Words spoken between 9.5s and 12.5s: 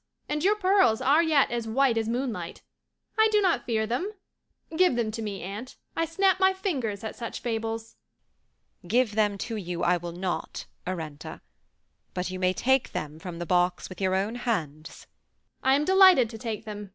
you, I will not, Arenta; but you